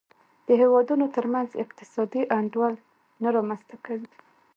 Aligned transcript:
د 0.47 0.49
هېوادونو 0.61 1.05
ترمنځ 1.15 1.49
اقتصادي 1.63 2.21
انډول 2.37 2.73
نه 3.21 3.29
رامنځته 3.35 3.75
کوي. 3.85 4.07